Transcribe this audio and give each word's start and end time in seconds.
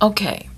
Okay. 0.00 0.48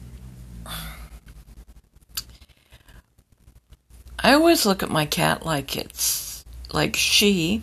I 4.23 4.35
always 4.35 4.67
look 4.67 4.83
at 4.83 4.91
my 4.91 5.07
cat 5.07 5.47
like 5.47 5.77
it's 5.77 6.45
like 6.73 6.95
she 6.95 7.63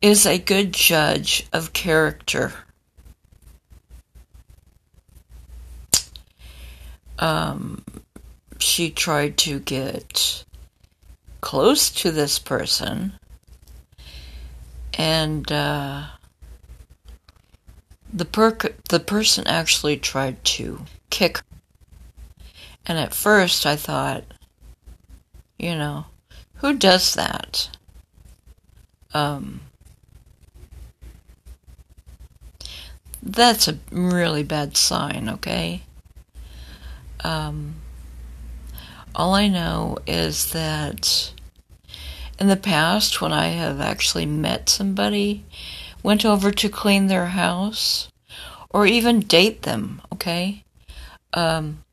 is 0.00 0.24
a 0.24 0.38
good 0.38 0.72
judge 0.72 1.46
of 1.52 1.74
character. 1.74 2.54
Um, 7.18 7.84
she 8.58 8.90
tried 8.90 9.36
to 9.38 9.58
get 9.60 10.44
close 11.42 11.90
to 11.90 12.10
this 12.10 12.38
person 12.38 13.12
and 14.94 15.50
uh, 15.52 16.04
the 18.12 18.24
per- 18.24 18.74
the 18.88 19.00
person 19.00 19.46
actually 19.46 19.96
tried 19.96 20.42
to 20.44 20.84
kick. 21.10 21.40
And 22.86 22.98
at 22.98 23.14
first 23.14 23.66
I 23.66 23.76
thought, 23.76 24.24
you 25.58 25.74
know, 25.74 26.06
who 26.56 26.74
does 26.74 27.14
that? 27.14 27.70
Um, 29.12 29.60
that's 33.22 33.68
a 33.68 33.78
really 33.90 34.42
bad 34.42 34.76
sign, 34.76 35.28
okay? 35.28 35.82
Um, 37.24 37.74
all 39.14 39.34
I 39.34 39.48
know 39.48 39.98
is 40.06 40.52
that 40.52 41.32
in 42.38 42.46
the 42.46 42.56
past, 42.56 43.20
when 43.20 43.32
I 43.32 43.48
have 43.48 43.80
actually 43.80 44.26
met 44.26 44.68
somebody, 44.68 45.44
went 46.02 46.24
over 46.24 46.50
to 46.50 46.68
clean 46.68 47.06
their 47.06 47.26
house, 47.26 48.08
or 48.70 48.86
even 48.86 49.20
date 49.20 49.62
them, 49.62 50.00
okay? 50.12 50.64
Um, 51.34 51.84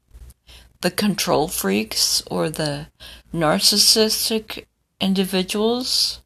the 0.82 0.92
control 0.92 1.48
freaks 1.48 2.22
or 2.28 2.50
the 2.50 2.88
narcissistic 3.34 4.66
individuals 5.02 6.22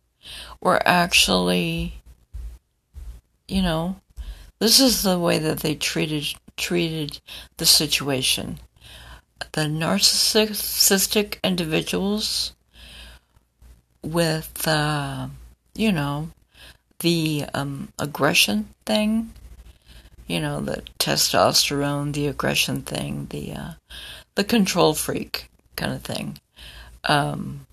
were 0.61 0.81
actually, 0.85 2.01
you 3.47 3.61
know, 3.61 4.01
this 4.59 4.79
is 4.79 5.03
the 5.03 5.17
way 5.17 5.39
that 5.39 5.59
they 5.59 5.75
treated 5.75 6.35
treated 6.57 7.21
the 7.55 7.65
situation. 7.65 8.59
The 9.53 9.61
narcissistic 9.61 11.37
individuals 11.41 12.53
with, 14.03 14.67
uh, 14.67 15.29
you 15.73 15.93
know, 15.93 16.31
the 16.99 17.45
um, 17.53 17.89
aggression 17.97 18.69
thing, 18.85 19.31
you 20.27 20.39
know, 20.39 20.61
the 20.61 20.83
testosterone, 20.99 22.13
the 22.13 22.27
aggression 22.27 22.81
thing, 22.81 23.27
the 23.29 23.53
uh, 23.53 23.71
the 24.35 24.43
control 24.43 24.93
freak 24.93 25.49
kind 25.75 25.93
of 25.93 26.01
thing. 26.01 26.39
Um, 27.05 27.65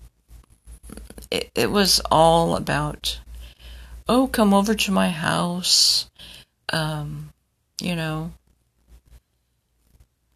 it, 1.29 1.51
it 1.55 1.71
was 1.71 2.01
all 2.09 2.55
about, 2.55 3.19
oh, 4.07 4.27
come 4.27 4.53
over 4.53 4.73
to 4.73 4.91
my 4.91 5.09
house, 5.09 6.09
um, 6.73 7.29
you 7.81 7.95
know. 7.95 8.31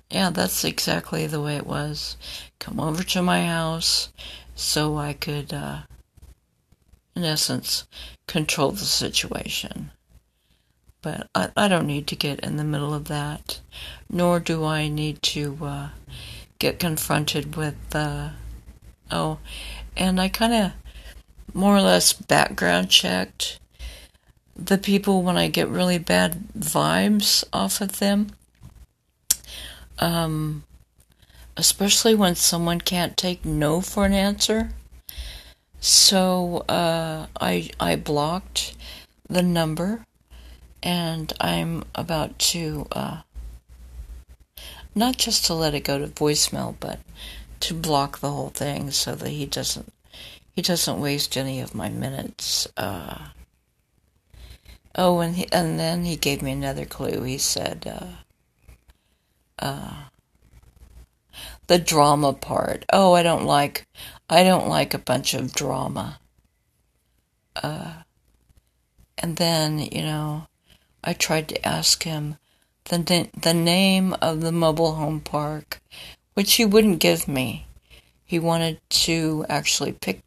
Yeah, 0.10 0.30
that's 0.30 0.66
exactly 0.66 1.26
the 1.26 1.42
way 1.42 1.56
it 1.56 1.66
was. 1.66 2.18
Come 2.60 2.82
over 2.82 3.02
to 3.02 3.22
my 3.22 3.46
house 3.46 4.10
so 4.56 4.98
I 4.98 5.14
could, 5.14 5.54
uh, 5.54 5.80
in 7.16 7.24
essence, 7.24 7.88
control 8.32 8.72
the 8.72 8.86
situation. 8.86 9.92
But 11.02 11.28
I, 11.36 11.50
I 11.58 11.68
don't 11.68 11.86
need 11.86 12.08
to 12.08 12.16
get 12.16 12.40
in 12.40 12.56
the 12.56 12.64
middle 12.64 12.94
of 12.94 13.06
that, 13.06 13.60
nor 14.10 14.40
do 14.40 14.64
I 14.64 14.88
need 14.88 15.22
to 15.24 15.58
uh, 15.62 15.90
get 16.58 16.80
confronted 16.80 17.58
with, 17.58 17.76
uh, 17.94 18.30
oh, 19.12 19.40
and 19.98 20.22
I 20.22 20.30
kind 20.30 20.54
of 20.54 20.72
more 21.54 21.76
or 21.76 21.82
less 21.82 22.14
background 22.14 22.90
checked 22.90 23.60
the 24.56 24.78
people 24.78 25.24
when 25.24 25.36
I 25.36 25.50
get 25.50 25.68
really 25.68 25.98
bad 25.98 26.54
vibes 26.58 27.44
off 27.52 27.82
of 27.82 28.00
them. 28.00 28.30
Um, 30.00 30.64
especially 31.58 32.16
when 32.16 32.36
someone 32.36 32.80
can't 32.80 33.18
take 33.18 33.44
no 33.44 33.82
for 33.82 34.06
an 34.06 34.14
answer. 34.14 34.72
So 35.82 36.64
uh, 36.70 37.26
I 37.42 37.72
I 37.80 37.96
blocked 37.96 38.76
the 39.28 39.42
number, 39.42 40.06
and 40.84 41.34
I'm 41.42 41.84
about 41.96 42.38
to 42.54 42.88
uh, 42.92 43.22
not 44.94 45.18
just 45.18 45.44
to 45.46 45.56
let 45.56 45.74
it 45.74 45.84
go 45.84 45.98
to 45.98 46.06
voicemail, 46.06 46.76
but 46.80 47.00
to 47.62 47.74
block 47.74 48.20
the 48.20 48.30
whole 48.30 48.50
thing 48.50 48.92
so 48.92 49.16
that 49.16 49.30
he 49.30 49.48
doesn't 49.48 49.92
he 50.52 50.62
doesn't 50.62 51.02
waste 51.02 51.36
any 51.36 51.60
of 51.60 51.74
my 51.74 51.90
minutes. 51.90 52.68
Uh, 52.78 53.30
oh, 54.94 55.20
and 55.20 55.36
he, 55.36 55.52
and 55.52 55.80
then 55.80 56.06
he 56.06 56.16
gave 56.16 56.44
me 56.44 56.52
another 56.52 56.86
clue. 56.86 57.24
He 57.24 57.40
said. 57.40 57.92
Uh, 57.92 59.66
uh, 59.66 59.94
the 61.68 61.80
drama 61.80 62.34
part. 62.34 62.86
Oh, 62.92 63.14
I 63.14 63.24
don't 63.24 63.46
like 63.46 63.88
I 64.32 64.46
don't 64.46 64.70
like 64.70 64.94
a 64.94 64.98
bunch 64.98 65.34
of 65.34 65.54
drama. 65.54 66.20
Uh, 67.62 68.04
and 69.18 69.36
then, 69.36 69.80
you 69.80 70.04
know, 70.04 70.48
I 71.04 71.12
tried 71.12 71.50
to 71.50 71.68
ask 71.68 72.04
him 72.04 72.38
the 72.86 73.28
the 73.38 73.54
name 73.54 74.14
of 74.22 74.40
the 74.40 74.54
mobile 74.54 74.96
home 74.96 75.20
park, 75.20 75.82
which 76.34 76.54
he 76.54 76.64
wouldn't 76.64 77.00
give 77.00 77.28
me. 77.28 77.66
He 78.24 78.40
wanted 78.40 78.80
to 79.04 79.46
actually 79.50 79.92
pick 79.92 80.22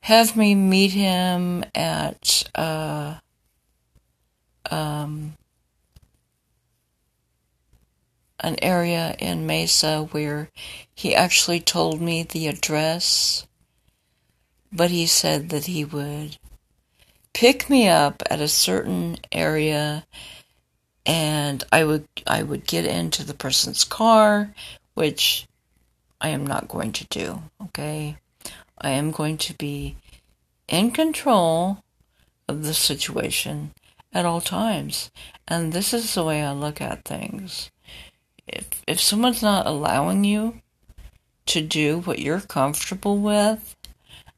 have 0.00 0.36
me 0.36 0.54
meet 0.54 0.92
him 0.92 1.64
at 1.74 2.44
uh, 2.54 3.14
um, 4.70 5.34
an 8.40 8.56
area 8.62 9.14
in 9.18 9.46
Mesa 9.46 10.08
where 10.10 10.50
he 10.94 11.14
actually 11.14 11.60
told 11.60 12.00
me 12.00 12.22
the 12.22 12.46
address, 12.46 13.46
but 14.72 14.90
he 14.90 15.06
said 15.06 15.48
that 15.50 15.66
he 15.66 15.84
would 15.84 16.36
pick 17.32 17.68
me 17.68 17.88
up 17.88 18.22
at 18.30 18.40
a 18.40 18.48
certain 18.48 19.18
area 19.30 20.06
and 21.04 21.62
I 21.70 21.84
would 21.84 22.06
I 22.26 22.42
would 22.42 22.66
get 22.66 22.84
into 22.84 23.24
the 23.24 23.34
person's 23.34 23.84
car, 23.84 24.52
which 24.94 25.46
I 26.20 26.30
am 26.30 26.46
not 26.46 26.68
going 26.68 26.92
to 26.92 27.04
do, 27.06 27.42
okay? 27.62 28.16
I 28.78 28.90
am 28.90 29.10
going 29.10 29.38
to 29.38 29.54
be 29.54 29.96
in 30.68 30.90
control 30.90 31.84
of 32.48 32.64
the 32.64 32.74
situation 32.74 33.72
at 34.12 34.26
all 34.26 34.40
times. 34.40 35.10
And 35.46 35.72
this 35.72 35.94
is 35.94 36.14
the 36.14 36.24
way 36.24 36.42
I 36.42 36.52
look 36.52 36.80
at 36.80 37.04
things 37.04 37.70
if 38.46 38.82
if 38.86 39.00
someone's 39.00 39.42
not 39.42 39.66
allowing 39.66 40.24
you 40.24 40.60
to 41.46 41.60
do 41.60 42.00
what 42.00 42.18
you're 42.18 42.40
comfortable 42.40 43.18
with, 43.18 43.76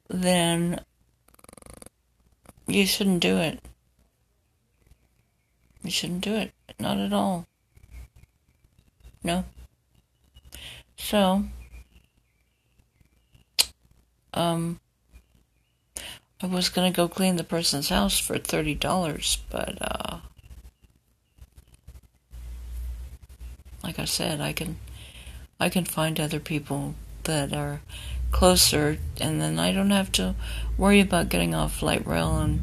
then 0.09 0.83
you 2.67 2.85
shouldn't 2.85 3.21
do 3.21 3.37
it. 3.37 3.59
You 5.83 5.91
shouldn't 5.91 6.21
do 6.21 6.35
it. 6.35 6.51
Not 6.79 6.97
at 6.97 7.13
all. 7.13 7.47
No. 9.23 9.45
So, 10.97 11.45
um, 14.33 14.79
I 16.41 16.45
was 16.47 16.69
gonna 16.69 16.91
go 16.91 17.07
clean 17.07 17.35
the 17.35 17.43
person's 17.43 17.89
house 17.89 18.19
for 18.19 18.37
$30, 18.37 19.37
but, 19.49 19.77
uh, 19.81 20.19
like 23.99 24.03
I 24.03 24.05
said, 24.05 24.39
I 24.39 24.53
can 24.53 24.77
I 25.59 25.67
can 25.67 25.83
find 25.83 26.19
other 26.19 26.39
people 26.39 26.95
that 27.23 27.51
are 27.51 27.81
closer 28.31 28.97
and 29.19 29.41
then 29.41 29.59
I 29.59 29.73
don't 29.73 29.89
have 29.89 30.09
to 30.13 30.35
worry 30.77 31.01
about 31.01 31.27
getting 31.27 31.53
off 31.53 31.81
light 31.81 32.07
rail 32.07 32.37
and 32.37 32.61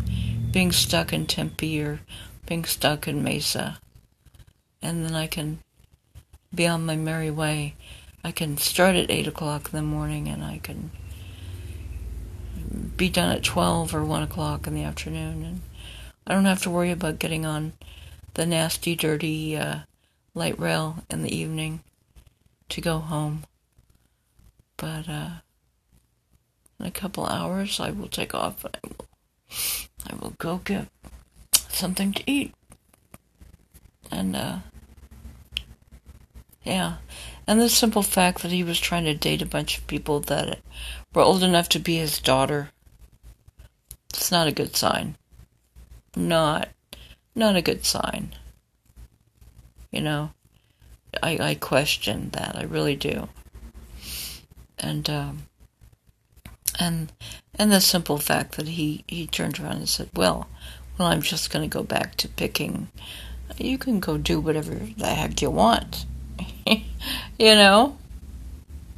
being 0.50 0.72
stuck 0.72 1.12
in 1.12 1.26
Tempe 1.26 1.82
or 1.82 2.00
being 2.46 2.64
stuck 2.64 3.06
in 3.06 3.22
Mesa. 3.22 3.78
And 4.80 5.04
then 5.04 5.14
I 5.14 5.26
can 5.26 5.58
be 6.54 6.66
on 6.66 6.86
my 6.86 6.96
merry 6.96 7.30
way. 7.30 7.74
I 8.24 8.32
can 8.32 8.56
start 8.56 8.96
at 8.96 9.10
8 9.10 9.26
o'clock 9.26 9.68
in 9.70 9.76
the 9.76 9.82
morning 9.82 10.28
and 10.28 10.42
I 10.42 10.58
can 10.62 10.90
be 12.96 13.10
done 13.10 13.36
at 13.36 13.44
12 13.44 13.94
or 13.94 14.04
1 14.06 14.22
o'clock 14.22 14.66
in 14.66 14.74
the 14.74 14.84
afternoon. 14.84 15.44
And 15.44 15.60
I 16.26 16.32
don't 16.32 16.46
have 16.46 16.62
to 16.62 16.70
worry 16.70 16.90
about 16.90 17.18
getting 17.18 17.44
on 17.44 17.74
the 18.32 18.46
nasty, 18.46 18.96
dirty 18.96 19.54
uh, 19.54 19.80
light 20.36 20.58
rail 20.60 21.02
in 21.10 21.22
the 21.22 21.34
evening 21.34 21.80
to 22.68 22.80
go 22.80 22.98
home. 22.98 23.44
But 24.76 25.08
uh, 25.08 25.30
in 26.78 26.86
a 26.86 26.90
couple 26.90 27.26
hours, 27.26 27.80
I 27.80 27.90
will 27.90 28.08
take 28.08 28.34
off. 28.34 28.64
I 28.64 28.78
will, 28.84 29.06
I 30.08 30.14
will 30.14 30.34
go 30.38 30.58
get 30.58 30.88
something 31.68 32.12
to 32.12 32.22
eat, 32.30 32.54
and 34.10 34.36
uh, 34.36 34.58
Yeah. 36.66 36.96
And 37.46 37.60
the 37.60 37.68
simple 37.68 38.02
fact 38.02 38.42
that 38.42 38.50
he 38.50 38.64
was 38.64 38.80
trying 38.80 39.04
to 39.04 39.14
date 39.14 39.40
a 39.40 39.46
bunch 39.46 39.78
of 39.78 39.86
people 39.86 40.18
that 40.20 40.58
were 41.14 41.22
old 41.22 41.44
enough 41.44 41.68
to 41.70 41.78
be 41.78 41.96
his 41.96 42.18
daughter. 42.18 42.70
It's 44.12 44.32
not 44.32 44.48
a 44.48 44.52
good 44.52 44.76
sign. 44.76 45.16
Not, 46.16 46.68
not 47.36 47.54
a 47.54 47.62
good 47.62 47.84
sign. 47.84 48.34
You 49.96 50.02
know, 50.02 50.30
I, 51.22 51.38
I 51.40 51.54
question 51.54 52.28
that. 52.34 52.54
I 52.54 52.64
really 52.64 52.96
do. 52.96 53.30
And, 54.78 55.08
um, 55.08 55.46
and, 56.78 57.10
and 57.54 57.72
the 57.72 57.80
simple 57.80 58.18
fact 58.18 58.56
that 58.56 58.68
he, 58.68 59.04
he 59.08 59.26
turned 59.26 59.58
around 59.58 59.76
and 59.76 59.88
said, 59.88 60.10
well, 60.14 60.48
well, 60.98 61.08
I'm 61.08 61.22
just 61.22 61.50
going 61.50 61.66
to 61.66 61.74
go 61.74 61.82
back 61.82 62.16
to 62.16 62.28
picking. 62.28 62.88
You 63.56 63.78
can 63.78 63.98
go 63.98 64.18
do 64.18 64.38
whatever 64.38 64.74
the 64.74 65.06
heck 65.06 65.40
you 65.40 65.48
want. 65.48 66.04
you 66.66 66.84
know, 67.38 67.96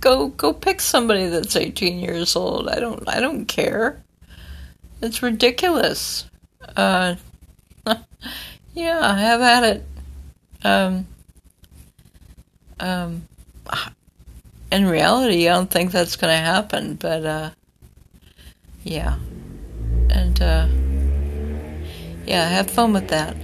go 0.00 0.26
go 0.26 0.52
pick 0.52 0.80
somebody 0.80 1.28
that's 1.28 1.54
18 1.54 2.00
years 2.00 2.34
old. 2.34 2.68
I 2.68 2.80
don't 2.80 3.08
I 3.08 3.20
don't 3.20 3.46
care. 3.46 4.02
It's 5.00 5.22
ridiculous. 5.22 6.24
Uh, 6.76 7.14
yeah, 8.74 8.98
I 9.00 9.18
have 9.18 9.40
at 9.40 9.62
it. 9.62 9.84
Um, 10.64 11.06
um, 12.80 13.28
in 14.70 14.86
reality, 14.86 15.48
I 15.48 15.54
don't 15.54 15.70
think 15.70 15.92
that's 15.92 16.16
going 16.16 16.32
to 16.32 16.44
happen, 16.44 16.94
but 16.94 17.24
uh, 17.24 17.50
yeah, 18.82 19.16
and 20.10 20.40
uh, 20.42 20.68
yeah, 22.26 22.48
have 22.48 22.70
fun 22.70 22.92
with 22.92 23.08
that. 23.08 23.36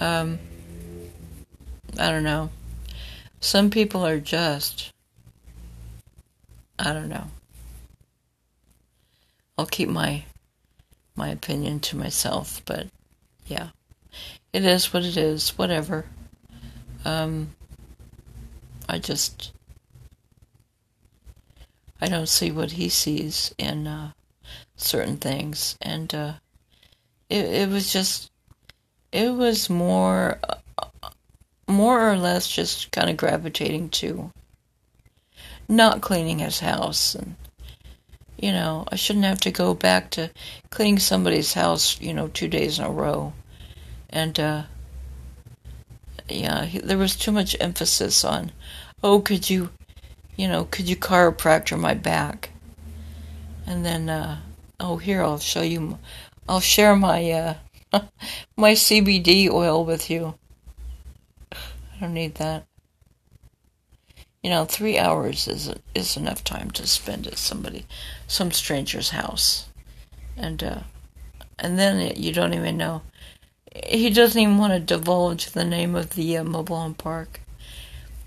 Um, 0.00 0.38
I 1.98 2.10
don't 2.10 2.24
know. 2.24 2.50
Some 3.40 3.70
people 3.70 4.06
are 4.06 4.20
just, 4.20 4.90
I 6.78 6.92
don't 6.92 7.08
know. 7.08 7.26
I'll 9.58 9.66
keep 9.66 9.88
my 9.88 10.24
my 11.14 11.28
opinion 11.28 11.78
to 11.80 11.96
myself, 11.96 12.62
but 12.64 12.86
yeah, 13.46 13.68
it 14.52 14.64
is 14.64 14.92
what 14.92 15.04
it 15.04 15.16
is. 15.16 15.50
Whatever. 15.58 16.06
Um, 17.04 17.54
I 18.88 18.98
just 18.98 19.52
I 22.00 22.08
don't 22.08 22.28
see 22.28 22.50
what 22.50 22.72
he 22.72 22.88
sees 22.88 23.54
in 23.58 23.86
uh, 23.86 24.12
certain 24.76 25.16
things, 25.16 25.76
and 25.80 26.14
uh, 26.14 26.32
it 27.28 27.44
it 27.44 27.68
was 27.68 27.92
just 27.92 28.30
it 29.12 29.32
was 29.32 29.70
more 29.70 30.38
more 31.68 32.10
or 32.10 32.16
less 32.16 32.48
just 32.48 32.90
kind 32.90 33.08
of 33.08 33.16
gravitating 33.16 33.88
to 33.88 34.30
not 35.68 36.00
cleaning 36.00 36.38
his 36.38 36.60
house 36.60 37.14
and 37.14 37.36
you 38.38 38.50
know 38.50 38.84
i 38.90 38.96
shouldn't 38.96 39.24
have 39.24 39.40
to 39.40 39.50
go 39.50 39.72
back 39.72 40.10
to 40.10 40.30
cleaning 40.70 40.98
somebody's 40.98 41.54
house 41.54 42.00
you 42.00 42.12
know 42.12 42.28
two 42.28 42.48
days 42.48 42.78
in 42.78 42.84
a 42.84 42.90
row 42.90 43.32
and 44.12 44.38
uh 44.38 44.62
yeah 46.28 46.64
he, 46.64 46.78
there 46.78 46.98
was 46.98 47.16
too 47.16 47.32
much 47.32 47.56
emphasis 47.60 48.24
on 48.24 48.52
oh 49.02 49.20
could 49.20 49.50
you 49.50 49.70
you 50.36 50.46
know 50.46 50.64
could 50.64 50.88
you 50.88 50.96
chiropractor 50.96 51.78
my 51.78 51.94
back 51.94 52.50
and 53.66 53.84
then 53.84 54.08
uh 54.08 54.38
oh 54.78 54.96
here 54.96 55.22
i'll 55.22 55.38
show 55.38 55.62
you 55.62 55.98
i'll 56.48 56.60
share 56.60 56.94
my 56.94 57.30
uh 57.30 57.54
my 58.56 58.72
cbd 58.72 59.50
oil 59.50 59.84
with 59.84 60.10
you 60.10 60.34
I 62.02 62.06
don't 62.06 62.14
need 62.14 62.34
that. 62.36 62.66
You 64.42 64.50
know, 64.50 64.64
three 64.64 64.98
hours 64.98 65.46
is 65.46 65.72
is 65.94 66.16
enough 66.16 66.42
time 66.42 66.72
to 66.72 66.84
spend 66.84 67.28
at 67.28 67.38
somebody, 67.38 67.86
some 68.26 68.50
stranger's 68.50 69.10
house, 69.10 69.68
and 70.36 70.64
uh, 70.64 70.80
and 71.60 71.78
then 71.78 72.12
you 72.16 72.32
don't 72.32 72.54
even 72.54 72.76
know. 72.76 73.02
He 73.74 74.10
doesn't 74.10 74.40
even 74.40 74.58
want 74.58 74.72
to 74.72 74.80
divulge 74.80 75.46
the 75.46 75.64
name 75.64 75.94
of 75.94 76.10
the 76.10 76.38
uh, 76.38 76.44
mobile 76.44 76.76
home 76.76 76.94
park, 76.94 77.40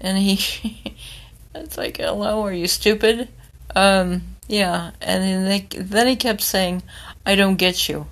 and 0.02 0.18
he, 0.18 0.96
it's 1.56 1.78
like, 1.78 1.98
hello, 1.98 2.44
are 2.44 2.54
you 2.54 2.68
stupid? 2.68 3.30
Um, 3.76 4.24
yeah, 4.48 4.92
and 5.02 5.24
then 5.24 5.46
they, 5.46 5.78
then 5.78 6.08
he 6.08 6.16
kept 6.16 6.42
saying, 6.42 6.84
I 7.26 7.36
don't 7.36 7.56
get 7.56 7.90
you. 7.90 8.08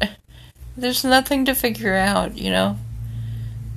There's 0.76 1.04
nothing 1.04 1.44
to 1.46 1.54
figure 1.54 1.94
out, 1.94 2.36
you 2.36 2.50
know. 2.50 2.76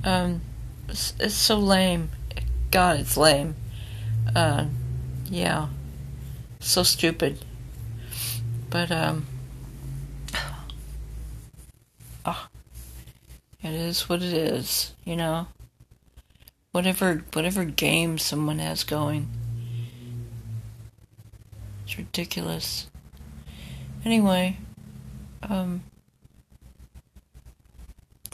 Um, 0.04 0.42
it's, 0.88 1.14
it's 1.18 1.34
so 1.34 1.58
lame. 1.58 2.10
God, 2.70 3.00
it's 3.00 3.16
lame. 3.16 3.54
Uh, 4.34 4.66
yeah. 5.30 5.68
So 6.60 6.82
stupid. 6.82 7.44
But, 8.68 8.90
um, 8.90 9.26
oh, 12.24 12.48
it 13.62 13.72
is 13.72 14.08
what 14.08 14.22
it 14.22 14.32
is, 14.32 14.94
you 15.04 15.16
know? 15.16 15.48
Whatever, 16.72 17.24
whatever 17.32 17.64
game 17.64 18.18
someone 18.18 18.58
has 18.58 18.84
going. 18.84 19.28
It's 21.84 21.98
ridiculous. 21.98 22.88
Anyway, 24.04 24.58
um, 25.42 25.82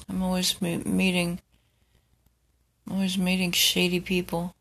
I'm 0.09 0.23
always 0.23 0.61
me- 0.63 0.79
meeting 0.79 1.41
Always 2.91 3.19
meeting 3.19 3.53
shady 3.53 4.01
people. 4.01 4.55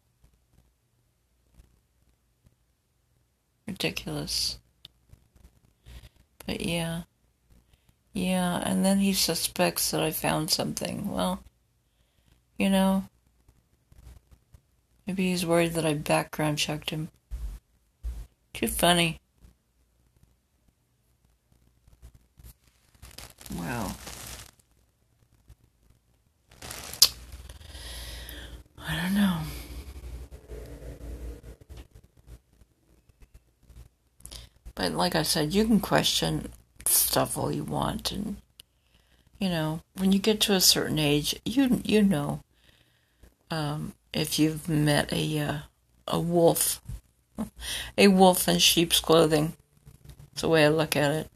Ridiculous. 3.66 4.60
But 6.46 6.62
yeah. 6.62 7.04
Yeah, 8.18 8.64
and 8.66 8.84
then 8.84 8.98
he 8.98 9.14
suspects 9.14 9.92
that 9.92 10.02
I 10.02 10.10
found 10.10 10.50
something. 10.50 11.12
Well, 11.12 11.44
you 12.58 12.68
know, 12.68 13.04
maybe 15.06 15.30
he's 15.30 15.46
worried 15.46 15.74
that 15.74 15.86
I 15.86 15.94
background 15.94 16.58
checked 16.58 16.90
him. 16.90 17.10
Too 18.54 18.70
funny. 18.70 19.20
Wow. 23.56 23.92
I 28.80 28.96
don't 28.96 29.14
know. 29.14 29.38
But 34.74 34.94
like 34.94 35.14
I 35.14 35.22
said, 35.22 35.54
you 35.54 35.66
can 35.66 35.80
question 35.80 36.52
stuff 37.08 37.38
all 37.38 37.52
you 37.52 37.64
want, 37.64 38.12
and 38.12 38.38
you 39.40 39.50
know, 39.50 39.82
when 39.96 40.12
you 40.12 40.20
get 40.20 40.40
to 40.42 40.54
a 40.54 40.62
certain 40.62 41.00
age, 41.00 41.40
you 41.46 41.82
you 41.84 42.02
know, 42.04 42.42
um, 43.50 43.94
if 44.14 44.38
you've 44.38 44.68
met 44.68 45.12
a 45.14 45.40
uh, 45.40 45.58
a 46.08 46.20
wolf, 46.20 46.82
a 47.98 48.10
wolf 48.10 48.48
in 48.48 48.60
sheep's 48.60 49.00
clothing. 49.00 49.54
That's 50.32 50.42
the 50.42 50.50
way 50.50 50.66
I 50.66 50.70
look 50.70 50.96
at 50.96 51.12
it. 51.12 51.30